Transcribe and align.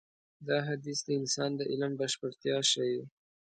دا 0.47 0.57
حديث 0.67 0.99
د 1.03 1.09
انسان 1.19 1.49
د 1.55 1.61
علم 1.71 1.91
بشپړتيا 1.99 2.57
ښيي. 2.71 3.01